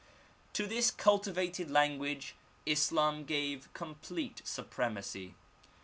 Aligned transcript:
To 0.53 0.65
this 0.65 0.89
cultivated 0.89 1.69
language 1.69 2.33
Islam 2.65 3.23
gave 3.23 3.71
complete 3.75 4.41
supremacy. 4.43 5.35